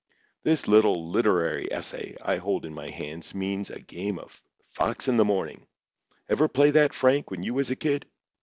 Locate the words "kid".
7.75-8.07